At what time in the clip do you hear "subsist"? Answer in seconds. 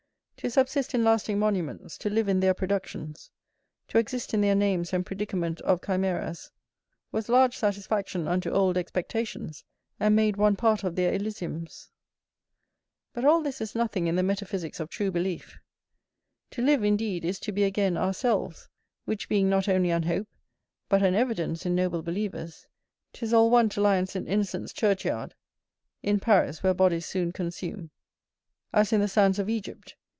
0.49-0.95